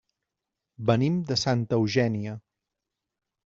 [0.91, 2.37] Venim de Santa Eugènia.